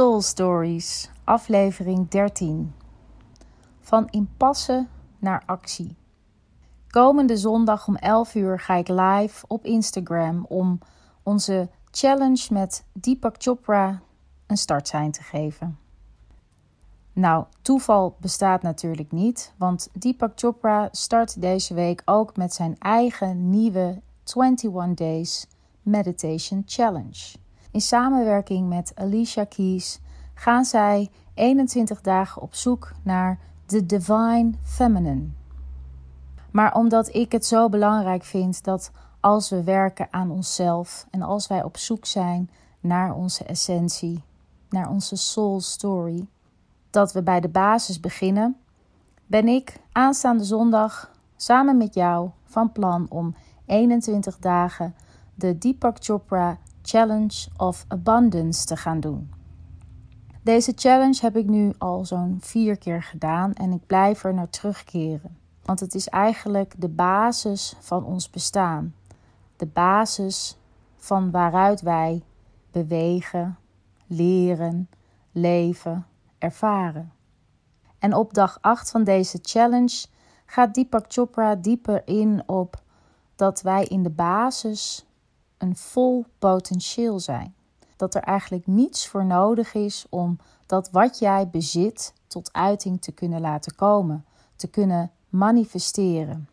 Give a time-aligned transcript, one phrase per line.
[0.00, 2.74] Soul Stories, aflevering 13.
[3.80, 4.86] Van impasse
[5.18, 5.96] naar actie.
[6.88, 10.78] Komende zondag om 11 uur ga ik live op Instagram om
[11.22, 14.02] onze challenge met Deepak Chopra
[14.46, 15.78] een startsein te geven.
[17.12, 23.50] Nou, toeval bestaat natuurlijk niet, want Deepak Chopra start deze week ook met zijn eigen
[23.50, 24.00] nieuwe
[24.34, 25.46] 21 Days
[25.82, 27.48] Meditation Challenge.
[27.70, 30.00] In samenwerking met Alicia Keys
[30.34, 35.28] gaan zij 21 dagen op zoek naar de Divine Feminine.
[36.50, 38.90] Maar omdat ik het zo belangrijk vind dat
[39.20, 44.22] als we werken aan onszelf en als wij op zoek zijn naar onze essentie,
[44.68, 46.26] naar onze soul story,
[46.90, 48.56] dat we bij de basis beginnen,
[49.26, 53.34] ben ik aanstaande zondag samen met jou van plan om
[53.66, 54.94] 21 dagen
[55.34, 56.58] de Deepak Chopra
[56.90, 59.32] Challenge of Abundance te gaan doen.
[60.42, 64.48] Deze challenge heb ik nu al zo'n vier keer gedaan en ik blijf er naar
[64.48, 65.36] terugkeren.
[65.62, 68.94] Want het is eigenlijk de basis van ons bestaan.
[69.56, 70.58] De basis
[70.96, 72.22] van waaruit wij
[72.70, 73.58] bewegen,
[74.06, 74.88] leren,
[75.32, 76.06] leven,
[76.38, 77.12] ervaren.
[77.98, 80.06] En op dag 8 van deze challenge
[80.46, 82.82] gaat Deepak Chopra dieper in op
[83.36, 85.04] dat wij in de basis
[85.60, 87.54] een vol potentieel zijn.
[87.96, 93.12] Dat er eigenlijk niets voor nodig is om dat wat jij bezit tot uiting te
[93.12, 94.24] kunnen laten komen,
[94.56, 96.48] te kunnen manifesteren.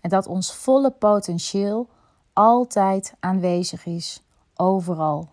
[0.00, 1.88] En dat ons volle potentieel
[2.32, 4.22] altijd aanwezig is,
[4.56, 5.28] overal.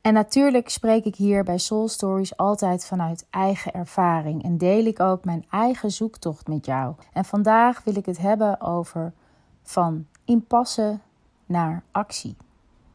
[0.00, 5.00] En natuurlijk spreek ik hier bij Soul Stories altijd vanuit eigen ervaring en deel ik
[5.00, 6.94] ook mijn eigen zoektocht met jou.
[7.12, 9.12] En vandaag wil ik het hebben over
[9.62, 10.98] van impasse
[11.46, 12.36] naar actie.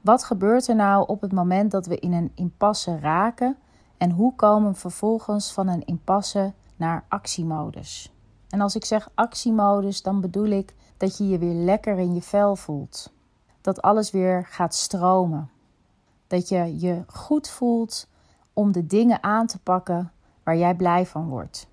[0.06, 3.58] Wat gebeurt er nou op het moment dat we in een impasse raken
[3.98, 8.14] en hoe komen we vervolgens van een impasse naar actiemodus?
[8.50, 12.22] En als ik zeg actiemodus, dan bedoel ik dat je je weer lekker in je
[12.22, 13.14] vel voelt.
[13.62, 15.50] Dat alles weer gaat stromen.
[16.28, 18.08] Dat je je goed voelt
[18.54, 20.12] om de dingen aan te pakken
[20.44, 21.68] waar jij blij van wordt.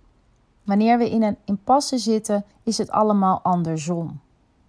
[0.65, 4.21] Wanneer we in een impasse zitten, is het allemaal andersom.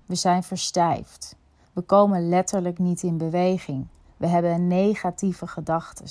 [0.05, 1.35] We zijn verstijfd.
[1.73, 3.87] We komen letterlijk niet in beweging.
[4.17, 6.05] We hebben negatieve gedachten.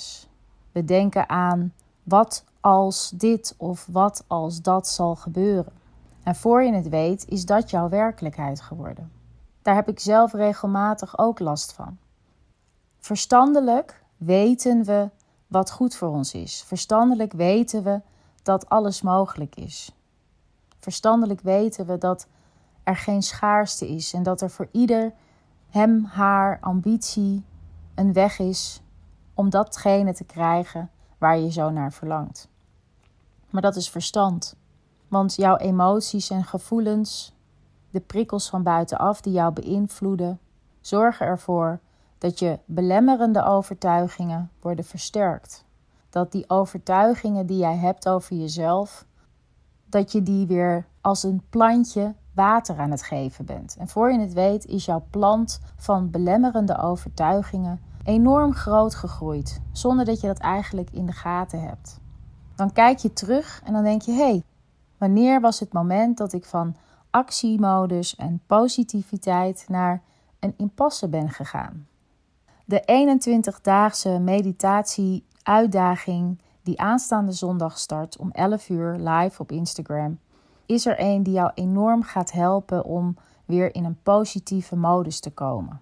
[0.71, 5.73] We denken aan wat als dit of wat als dat zal gebeuren.
[6.23, 9.11] En voor je het weet, is dat jouw werkelijkheid geworden.
[9.61, 11.97] Daar heb ik zelf regelmatig ook last van.
[12.99, 15.09] Verstandelijk weten we
[15.47, 16.63] wat goed voor ons is.
[16.67, 18.01] Verstandelijk weten we
[18.43, 19.95] dat alles mogelijk is.
[20.79, 22.27] Verstandelijk weten we dat
[22.83, 25.13] er geen schaarste is en dat er voor ieder
[25.73, 27.45] hem, haar ambitie
[27.95, 28.81] een weg is
[29.33, 32.47] om datgene te krijgen waar je zo naar verlangt.
[33.49, 34.55] Maar dat is verstand,
[35.07, 37.33] want jouw emoties en gevoelens,
[37.89, 40.39] de prikkels van buitenaf die jou beïnvloeden,
[40.81, 41.79] zorgen ervoor
[42.17, 45.65] dat je belemmerende overtuigingen worden versterkt.
[46.09, 49.05] Dat die overtuigingen die jij hebt over jezelf,
[49.85, 53.75] dat je die weer als een plantje water aan het geven bent.
[53.79, 60.05] En voor je het weet is jouw plant van belemmerende overtuigingen enorm groot gegroeid, zonder
[60.05, 61.99] dat je dat eigenlijk in de gaten hebt.
[62.55, 64.43] Dan kijk je terug en dan denk je: hé, hey,
[64.97, 66.75] wanneer was het moment dat ik van
[67.09, 70.01] actiemodus en positiviteit naar
[70.39, 71.87] een impasse ben gegaan?
[72.65, 73.17] De
[73.57, 80.19] 21-daagse meditatie-uitdaging die aanstaande zondag start om 11 uur live op Instagram
[80.65, 85.31] is er een die jou enorm gaat helpen om weer in een positieve modus te
[85.31, 85.81] komen.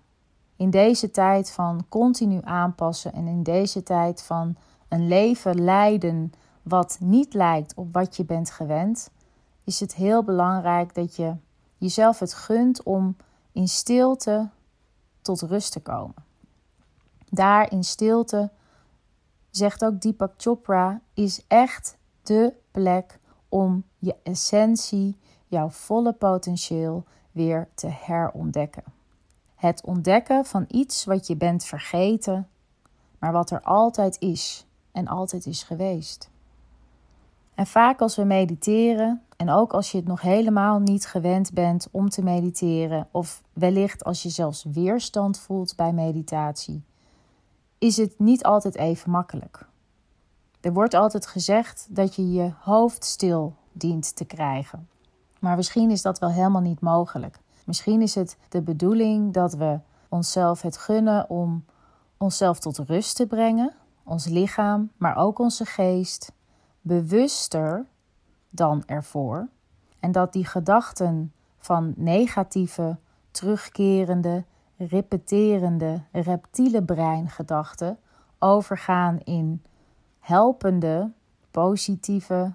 [0.55, 4.55] In deze tijd van continu aanpassen en in deze tijd van
[4.87, 9.11] een leven leiden wat niet lijkt op wat je bent gewend,
[9.63, 11.35] is het heel belangrijk dat je
[11.77, 13.15] jezelf het gunt om
[13.51, 14.49] in stilte
[15.21, 16.15] tot rust te komen.
[17.29, 18.49] Daar in stilte,
[19.49, 23.19] zegt ook Deepak Chopra, is echt de plek
[23.51, 25.17] om je essentie,
[25.47, 28.83] jouw volle potentieel weer te herontdekken.
[29.55, 32.47] Het ontdekken van iets wat je bent vergeten,
[33.19, 36.29] maar wat er altijd is en altijd is geweest.
[37.55, 41.87] En vaak als we mediteren, en ook als je het nog helemaal niet gewend bent
[41.91, 46.83] om te mediteren, of wellicht als je zelfs weerstand voelt bij meditatie,
[47.77, 49.69] is het niet altijd even makkelijk.
[50.61, 54.89] Er wordt altijd gezegd dat je je hoofd stil dient te krijgen.
[55.39, 57.39] Maar misschien is dat wel helemaal niet mogelijk.
[57.65, 59.79] Misschien is het de bedoeling dat we
[60.09, 61.65] onszelf het gunnen om
[62.17, 63.73] onszelf tot rust te brengen,
[64.03, 66.31] ons lichaam, maar ook onze geest
[66.81, 67.85] bewuster
[68.49, 69.47] dan ervoor.
[69.99, 72.97] En dat die gedachten van negatieve,
[73.31, 74.43] terugkerende,
[74.77, 77.97] repeterende, reptiele breingedachten
[78.39, 79.63] overgaan in
[80.21, 81.11] helpende,
[81.51, 82.53] positieve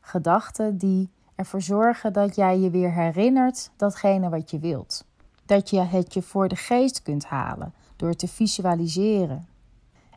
[0.00, 5.04] gedachten die ervoor zorgen dat jij je weer herinnert datgene wat je wilt.
[5.46, 9.48] Dat je het je voor de geest kunt halen door te visualiseren.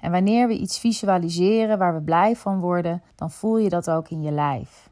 [0.01, 4.09] En wanneer we iets visualiseren waar we blij van worden, dan voel je dat ook
[4.09, 4.89] in je lijf.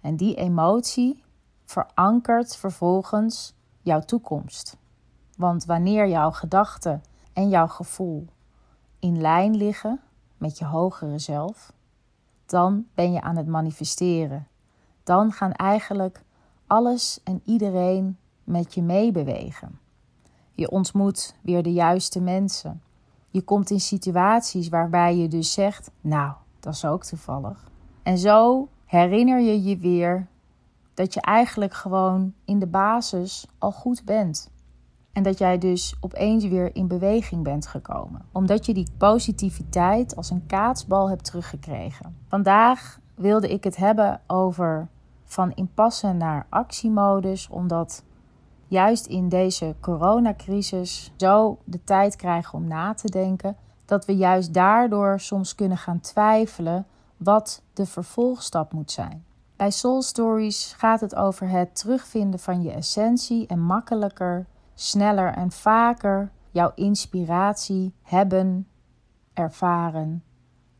[0.00, 1.22] En die emotie
[1.64, 4.76] verankert vervolgens jouw toekomst.
[5.36, 7.02] Want wanneer jouw gedachten
[7.32, 8.26] en jouw gevoel
[8.98, 10.00] in lijn liggen
[10.38, 11.72] met je hogere zelf,
[12.46, 14.46] dan ben je aan het manifesteren.
[15.02, 16.22] Dan gaan eigenlijk
[16.66, 19.78] alles en iedereen met je meebewegen.
[20.52, 22.82] Je ontmoet weer de juiste mensen.
[23.30, 27.70] Je komt in situaties waarbij je dus zegt: Nou, dat is ook toevallig.
[28.02, 30.26] En zo herinner je je weer
[30.94, 34.50] dat je eigenlijk gewoon in de basis al goed bent.
[35.16, 38.24] En dat jij dus opeens weer in beweging bent gekomen.
[38.32, 42.16] Omdat je die positiviteit als een kaatsbal hebt teruggekregen.
[42.28, 44.88] Vandaag wilde ik het hebben over
[45.24, 47.48] van impasse naar actiemodus.
[47.48, 48.04] Omdat
[48.68, 53.56] juist in deze coronacrisis zo de tijd krijgen om na te denken.
[53.84, 56.86] Dat we juist daardoor soms kunnen gaan twijfelen
[57.16, 59.24] wat de vervolgstap moet zijn.
[59.56, 64.46] Bij Soul Stories gaat het over het terugvinden van je essentie en makkelijker,
[64.78, 68.68] sneller en vaker jouw inspiratie hebben,
[69.32, 70.24] ervaren,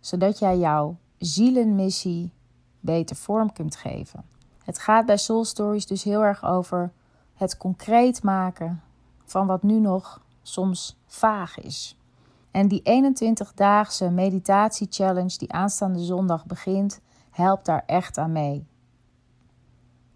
[0.00, 2.32] zodat jij jouw zielenmissie
[2.80, 4.24] beter vorm kunt geven.
[4.64, 6.92] Het gaat bij Soul Stories dus heel erg over
[7.34, 8.82] het concreet maken
[9.24, 11.96] van wat nu nog soms vaag is.
[12.50, 17.00] En die 21-daagse meditatie-challenge die aanstaande zondag begint,
[17.30, 18.66] helpt daar echt aan mee.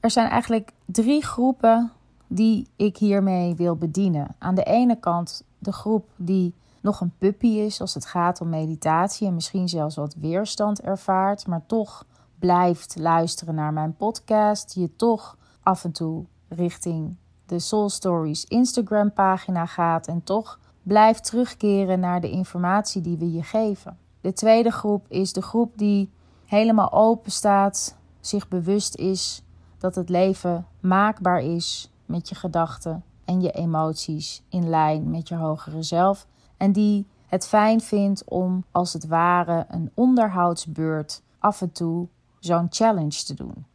[0.00, 1.92] Er zijn eigenlijk drie groepen
[2.32, 4.34] die ik hiermee wil bedienen.
[4.38, 8.48] Aan de ene kant de groep die nog een puppy is als het gaat om
[8.48, 12.04] meditatie en misschien zelfs wat weerstand ervaart, maar toch
[12.38, 17.16] blijft luisteren naar mijn podcast, je toch af en toe richting
[17.46, 23.32] de Soul Stories Instagram pagina gaat en toch blijft terugkeren naar de informatie die we
[23.32, 23.98] je geven.
[24.20, 26.10] De tweede groep is de groep die
[26.46, 29.42] helemaal open staat, zich bewust is
[29.78, 35.34] dat het leven maakbaar is met je gedachten en je emoties in lijn met je
[35.34, 36.26] hogere zelf
[36.56, 42.08] en die het fijn vindt om als het ware een onderhoudsbeurt af en toe
[42.38, 43.66] zo'n challenge te doen.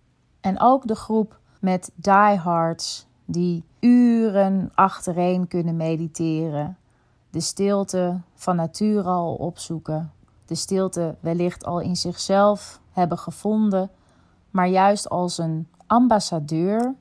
[0.42, 6.78] En ook de groep met diehards die uren achtereen kunnen mediteren,
[7.30, 10.12] de stilte van nature al opzoeken,
[10.46, 13.90] de stilte wellicht al in zichzelf hebben gevonden,
[14.52, 16.96] maar juist als een ambassadeur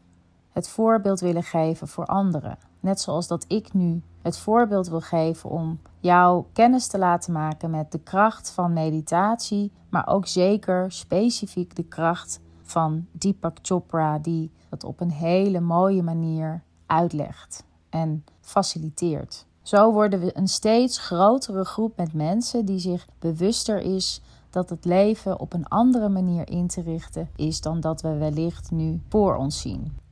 [0.55, 2.59] het voorbeeld willen geven voor anderen.
[2.81, 7.71] Net zoals dat ik nu het voorbeeld wil geven om jou kennis te laten maken
[7.71, 14.51] met de kracht van meditatie, maar ook zeker specifiek de kracht van Deepak Chopra, die
[14.69, 19.47] dat op een hele mooie manier uitlegt en faciliteert.
[19.63, 24.85] Zo worden we een steeds grotere groep met mensen die zich bewuster is dat het
[24.85, 29.37] leven op een andere manier in te richten is dan dat we wellicht nu voor
[29.37, 30.03] ons zien.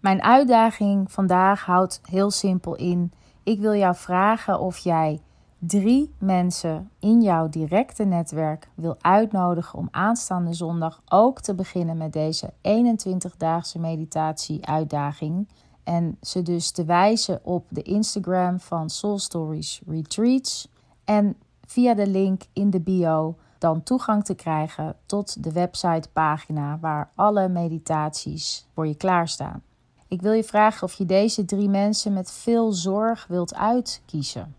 [0.00, 3.12] Mijn uitdaging vandaag houdt heel simpel in:
[3.42, 5.20] ik wil jou vragen of jij
[5.58, 12.12] drie mensen in jouw directe netwerk wil uitnodigen om aanstaande zondag ook te beginnen met
[12.12, 15.48] deze 21-daagse meditatie-uitdaging.
[15.84, 20.68] En ze dus te wijzen op de Instagram van Soul Stories Retreats.
[21.04, 21.36] En
[21.66, 27.48] via de link in de bio dan toegang te krijgen tot de websitepagina waar alle
[27.48, 29.62] meditaties voor je klaarstaan.
[30.08, 34.54] Ik wil je vragen of je deze drie mensen met veel zorg wilt uitkiezen.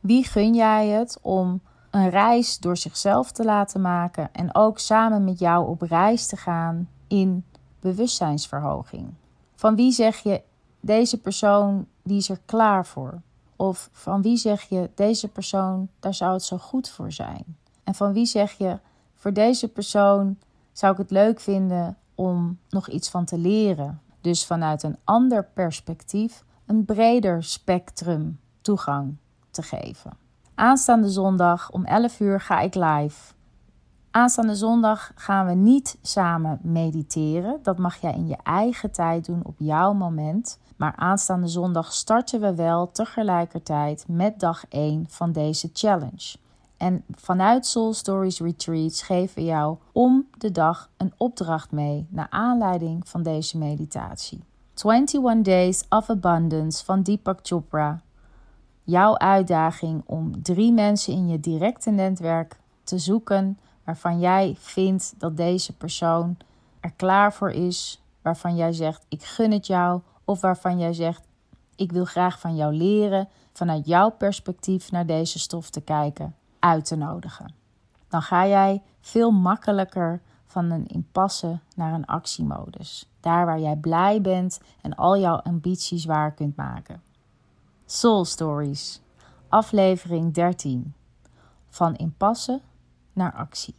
[0.00, 5.24] Wie gun jij het om een reis door zichzelf te laten maken en ook samen
[5.24, 7.44] met jou op reis te gaan in
[7.80, 9.14] bewustzijnsverhoging?
[9.54, 10.42] Van wie zeg je
[10.80, 13.20] deze persoon die is er klaar voor?
[13.56, 17.56] Of van wie zeg je deze persoon daar zou het zo goed voor zijn?
[17.84, 18.78] En van wie zeg je,
[19.14, 20.38] voor deze persoon
[20.72, 24.00] zou ik het leuk vinden om nog iets van te leren.
[24.20, 29.16] Dus vanuit een ander perspectief een breder spectrum toegang
[29.50, 30.12] te geven.
[30.54, 33.32] Aanstaande zondag om 11 uur ga ik live.
[34.10, 37.58] Aanstaande zondag gaan we niet samen mediteren.
[37.62, 40.58] Dat mag jij in je eigen tijd doen op jouw moment.
[40.76, 46.36] Maar aanstaande zondag starten we wel tegelijkertijd met dag 1 van deze challenge.
[46.80, 52.26] En vanuit Soul Stories Retreats geven we jou om de dag een opdracht mee naar
[52.30, 54.44] aanleiding van deze meditatie.
[54.84, 58.02] 21 Days of Abundance van Deepak Chopra.
[58.82, 65.36] Jouw uitdaging om drie mensen in je directe netwerk te zoeken waarvan jij vindt dat
[65.36, 66.36] deze persoon
[66.80, 71.22] er klaar voor is, waarvan jij zegt ik gun het jou of waarvan jij zegt
[71.76, 76.84] ik wil graag van jou leren vanuit jouw perspectief naar deze stof te kijken, uit
[76.84, 77.54] te nodigen.
[78.08, 83.08] Dan ga jij veel makkelijker van een impasse naar een actiemodus.
[83.20, 87.02] Daar waar jij blij bent en al jouw ambities waar kunt maken.
[87.86, 89.00] Soul Stories,
[89.48, 90.94] aflevering 13.
[91.68, 92.60] Van impasse
[93.12, 93.74] naar actie.